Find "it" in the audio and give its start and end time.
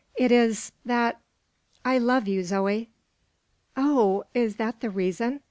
0.15-0.31